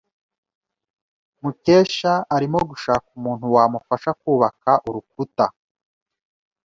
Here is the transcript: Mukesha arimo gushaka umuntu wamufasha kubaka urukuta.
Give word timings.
Mukesha 1.41 2.13
arimo 2.35 2.59
gushaka 2.69 3.07
umuntu 3.17 3.45
wamufasha 3.55 4.09
kubaka 4.21 4.71
urukuta. 4.87 5.45